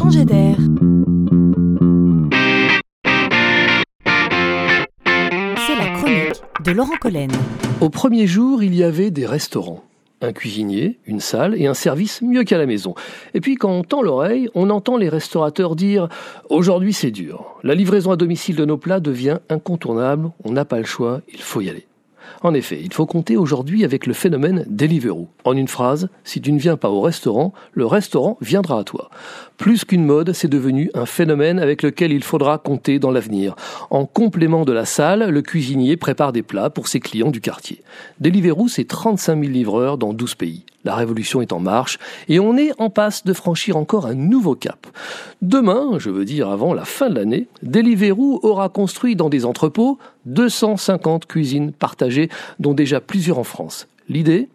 [0.00, 0.56] changer d'air.
[5.66, 7.30] C'est la chronique de Laurent Collen.
[7.82, 9.84] Au premier jour, il y avait des restaurants.
[10.22, 12.94] Un cuisinier, une salle et un service mieux qu'à la maison.
[13.34, 16.04] Et puis quand on tend l'oreille, on entend les restaurateurs dire⁇
[16.48, 17.58] Aujourd'hui c'est dur.
[17.62, 21.42] La livraison à domicile de nos plats devient incontournable, on n'a pas le choix, il
[21.42, 21.86] faut y aller.
[22.42, 25.28] En effet, il faut compter aujourd'hui avec le phénomène Deliveroo.
[25.44, 29.10] En une phrase, si tu ne viens pas au restaurant, le restaurant viendra à toi.
[29.56, 33.56] Plus qu'une mode, c'est devenu un phénomène avec lequel il faudra compter dans l'avenir.
[33.90, 37.82] En complément de la salle, le cuisinier prépare des plats pour ses clients du quartier.
[38.20, 40.64] Deliveroo, c'est 35 000 livreurs dans 12 pays.
[40.84, 41.98] La révolution est en marche
[42.28, 44.86] et on est en passe de franchir encore un nouveau cap.
[45.42, 49.98] Demain, je veux dire avant la fin de l'année, Deliveroo aura construit dans des entrepôts
[50.26, 53.88] 250 cuisines partagées, dont déjà plusieurs en France.
[54.08, 54.48] L'idée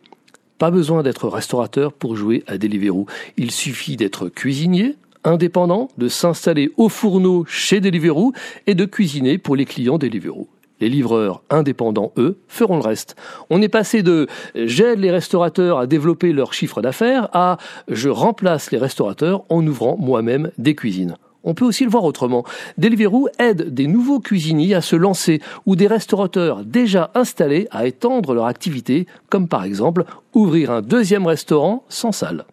[0.57, 3.05] Pas besoin d'être restaurateur pour jouer à Deliveroo.
[3.37, 8.34] Il suffit d'être cuisinier, indépendant, de s'installer au fourneau chez Deliveroo
[8.65, 10.48] et de cuisiner pour les clients Deliveroo.
[10.81, 13.15] Les livreurs indépendants, eux, feront le reste.
[13.49, 18.71] On est passé de j'aide les restaurateurs à développer leur chiffre d'affaires à je remplace
[18.71, 21.15] les restaurateurs en ouvrant moi-même des cuisines.
[21.46, 22.43] On peut aussi le voir autrement.
[22.77, 28.34] Deliveroo aide des nouveaux cuisiniers à se lancer ou des restaurateurs déjà installés à étendre
[28.34, 32.46] leur activité, comme par exemple ouvrir un deuxième restaurant sans salle.